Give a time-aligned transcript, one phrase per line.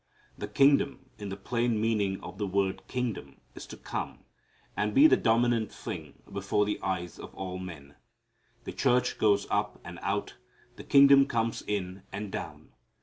[0.35, 4.23] The kingdom, in the plain meaning of the word kingdom, is to come,
[4.75, 7.93] and be the dominant thing before the eyes of all men.
[8.63, 10.37] The church goes up and out.
[10.75, 12.71] The kingdom comes in and down.